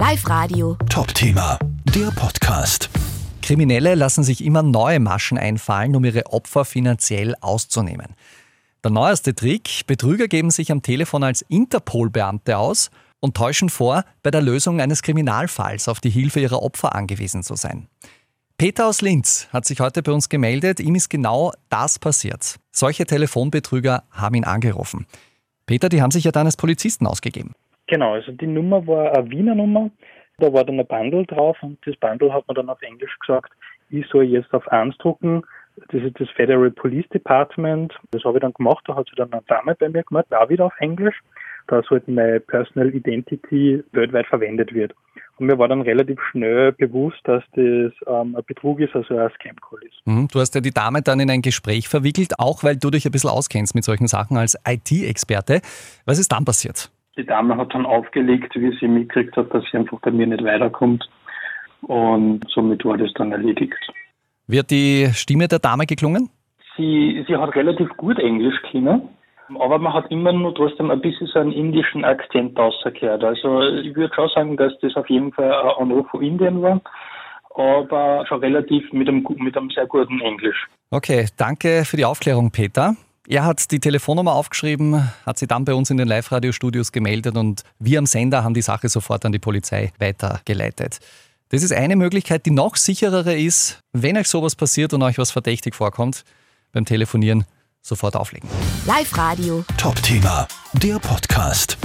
Live 0.00 0.26
Radio. 0.30 0.78
Top-Thema, 0.88 1.58
der 1.94 2.10
Podcast. 2.12 2.88
Kriminelle 3.42 3.94
lassen 3.94 4.24
sich 4.24 4.42
immer 4.42 4.62
neue 4.62 4.98
Maschen 4.98 5.36
einfallen, 5.36 5.94
um 5.94 6.02
ihre 6.06 6.24
Opfer 6.32 6.64
finanziell 6.64 7.34
auszunehmen. 7.42 8.14
Der 8.82 8.92
neueste 8.92 9.34
Trick, 9.34 9.82
Betrüger 9.86 10.26
geben 10.26 10.50
sich 10.50 10.72
am 10.72 10.80
Telefon 10.80 11.22
als 11.22 11.42
Interpol-Beamte 11.42 12.56
aus 12.56 12.88
und 13.20 13.36
täuschen 13.36 13.68
vor, 13.68 14.06
bei 14.22 14.30
der 14.30 14.40
Lösung 14.40 14.80
eines 14.80 15.02
Kriminalfalls 15.02 15.86
auf 15.86 16.00
die 16.00 16.08
Hilfe 16.08 16.40
ihrer 16.40 16.62
Opfer 16.62 16.94
angewiesen 16.94 17.42
zu 17.42 17.54
sein. 17.54 17.86
Peter 18.56 18.86
aus 18.86 19.02
Linz 19.02 19.48
hat 19.52 19.66
sich 19.66 19.80
heute 19.80 20.02
bei 20.02 20.12
uns 20.12 20.30
gemeldet. 20.30 20.80
Ihm 20.80 20.94
ist 20.94 21.10
genau 21.10 21.52
das 21.68 21.98
passiert. 21.98 22.56
Solche 22.72 23.04
Telefonbetrüger 23.04 24.04
haben 24.10 24.34
ihn 24.34 24.44
angerufen. 24.44 25.04
Peter, 25.66 25.90
die 25.90 26.00
haben 26.00 26.10
sich 26.10 26.24
ja 26.24 26.32
dann 26.32 26.46
als 26.46 26.56
Polizisten 26.56 27.06
ausgegeben. 27.06 27.52
Genau, 27.90 28.12
also 28.12 28.30
die 28.30 28.46
Nummer 28.46 28.86
war 28.86 29.12
eine 29.12 29.28
Wiener 29.30 29.56
Nummer. 29.56 29.90
Da 30.38 30.52
war 30.52 30.64
dann 30.64 30.78
ein 30.78 30.86
Bundle 30.86 31.26
drauf 31.26 31.58
und 31.60 31.76
das 31.84 31.96
Bundle 31.96 32.32
hat 32.32 32.46
man 32.46 32.54
dann 32.54 32.70
auf 32.70 32.80
Englisch 32.82 33.18
gesagt, 33.18 33.52
ich 33.90 34.06
soll 34.06 34.24
jetzt 34.24 34.54
auf 34.54 34.66
1 34.68 34.96
drucken. 34.98 35.42
Das 35.88 36.00
ist 36.00 36.20
das 36.20 36.30
Federal 36.30 36.70
Police 36.70 37.08
Department. 37.08 37.92
Das 38.12 38.22
habe 38.22 38.38
ich 38.38 38.42
dann 38.42 38.52
gemacht. 38.52 38.84
Da 38.86 38.94
hat 38.94 39.06
sich 39.06 39.16
dann 39.16 39.32
eine 39.32 39.42
Dame 39.48 39.74
bei 39.74 39.88
mir 39.88 40.04
gemacht, 40.04 40.32
auch 40.32 40.48
wieder 40.48 40.66
auf 40.66 40.74
Englisch 40.78 41.20
dass 41.70 41.88
halt 41.88 42.06
meine 42.08 42.40
Personal 42.40 42.94
Identity 42.94 43.82
weltweit 43.92 44.26
verwendet 44.26 44.74
wird. 44.74 44.92
Und 45.38 45.46
mir 45.46 45.58
war 45.58 45.68
dann 45.68 45.80
relativ 45.80 46.18
schnell 46.30 46.72
bewusst, 46.72 47.18
dass 47.24 47.42
das 47.52 47.92
ähm, 48.06 48.36
ein 48.36 48.44
Betrug 48.46 48.80
ist, 48.80 48.94
also 48.94 49.16
ein 49.16 49.30
Scam-Call 49.30 49.80
ist. 49.82 50.06
Mhm, 50.06 50.28
du 50.28 50.40
hast 50.40 50.54
ja 50.54 50.60
die 50.60 50.72
Dame 50.72 51.00
dann 51.02 51.20
in 51.20 51.30
ein 51.30 51.42
Gespräch 51.42 51.88
verwickelt, 51.88 52.38
auch 52.38 52.62
weil 52.62 52.76
du 52.76 52.90
dich 52.90 53.06
ein 53.06 53.12
bisschen 53.12 53.30
auskennst 53.30 53.74
mit 53.74 53.84
solchen 53.84 54.06
Sachen 54.06 54.36
als 54.36 54.58
IT-Experte. 54.66 55.60
Was 56.04 56.18
ist 56.18 56.32
dann 56.32 56.44
passiert? 56.44 56.90
Die 57.20 57.26
Dame 57.26 57.58
hat 57.58 57.74
dann 57.74 57.84
aufgelegt, 57.84 58.54
wie 58.54 58.74
sie 58.80 58.88
mitgekriegt 58.88 59.36
hat, 59.36 59.52
dass 59.52 59.62
sie 59.70 59.76
einfach 59.76 60.00
bei 60.00 60.10
mir 60.10 60.26
nicht 60.26 60.42
weiterkommt. 60.42 61.06
Und 61.82 62.40
somit 62.48 62.82
war 62.86 62.96
das 62.96 63.12
dann 63.12 63.32
erledigt. 63.32 63.76
Wird 64.46 64.70
die 64.70 65.10
Stimme 65.12 65.46
der 65.46 65.58
Dame 65.58 65.84
geklungen? 65.84 66.30
Sie, 66.78 67.22
sie 67.28 67.36
hat 67.36 67.54
relativ 67.54 67.90
gut 67.98 68.18
Englisch 68.18 68.54
können. 68.70 69.02
Aber 69.58 69.78
man 69.78 69.92
hat 69.92 70.10
immer 70.10 70.32
nur 70.32 70.54
trotzdem 70.54 70.90
ein 70.90 71.02
bisschen 71.02 71.26
so 71.26 71.40
einen 71.40 71.52
indischen 71.52 72.06
Akzent 72.06 72.58
rausgehört. 72.58 73.22
Also 73.22 73.60
ich 73.64 73.94
würde 73.94 74.14
schon 74.14 74.30
sagen, 74.34 74.56
dass 74.56 74.72
das 74.80 74.96
auf 74.96 75.10
jeden 75.10 75.32
Fall 75.32 75.52
ein 75.52 75.76
Anruf 75.76 76.08
von 76.08 76.22
Indien 76.22 76.62
war, 76.62 76.80
aber 77.54 78.24
schon 78.28 78.40
relativ 78.40 78.90
mit 78.94 79.08
einem, 79.08 79.26
mit 79.36 79.58
einem 79.58 79.68
sehr 79.70 79.86
guten 79.86 80.22
Englisch. 80.22 80.68
Okay, 80.90 81.26
danke 81.36 81.84
für 81.84 81.98
die 81.98 82.06
Aufklärung, 82.06 82.50
Peter. 82.50 82.94
Er 83.28 83.44
hat 83.44 83.70
die 83.70 83.80
Telefonnummer 83.80 84.32
aufgeschrieben, 84.32 85.10
hat 85.26 85.38
sie 85.38 85.46
dann 85.46 85.64
bei 85.64 85.74
uns 85.74 85.90
in 85.90 85.98
den 85.98 86.08
Live-Radio-Studios 86.08 86.90
gemeldet 86.90 87.36
und 87.36 87.62
wir 87.78 87.98
am 87.98 88.06
Sender 88.06 88.42
haben 88.42 88.54
die 88.54 88.62
Sache 88.62 88.88
sofort 88.88 89.24
an 89.24 89.32
die 89.32 89.38
Polizei 89.38 89.92
weitergeleitet. 89.98 90.98
Das 91.50 91.62
ist 91.62 91.72
eine 91.72 91.96
Möglichkeit. 91.96 92.46
Die 92.46 92.50
noch 92.50 92.76
sicherere 92.76 93.38
ist, 93.38 93.80
wenn 93.92 94.16
euch 94.16 94.28
sowas 94.28 94.56
passiert 94.56 94.94
und 94.94 95.02
euch 95.02 95.18
was 95.18 95.30
verdächtig 95.30 95.74
vorkommt, 95.74 96.24
beim 96.72 96.84
Telefonieren 96.84 97.44
sofort 97.82 98.16
auflegen. 98.16 98.48
Live 98.86 99.16
Radio. 99.16 99.64
Top-Thema, 99.76 100.46
der 100.74 100.98
Podcast. 100.98 101.76